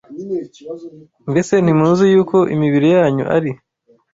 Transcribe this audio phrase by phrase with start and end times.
[1.31, 3.51] Mbese ntimuzi yuko imibiri yanyu ari